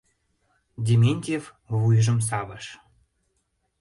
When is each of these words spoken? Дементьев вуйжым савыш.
Дементьев 0.85 1.43
вуйжым 1.79 2.19
савыш. 2.27 2.65